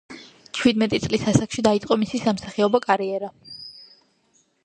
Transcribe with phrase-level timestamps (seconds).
[0.59, 3.29] ჩვიდმეტი წლის ასაკში დაიწყო მისი სამსახიობო კარიერა.